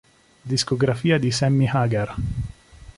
[0.41, 2.09] Discografia di Sammy Hagar